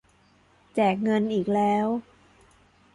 [0.75, 1.87] แจกเงินอีกแล้ว